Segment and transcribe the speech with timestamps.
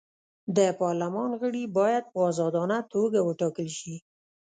[0.57, 3.95] د پارلمان غړي باید په ازادانه توګه وټاکل شي.